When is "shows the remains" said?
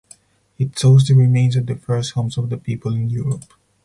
0.79-1.55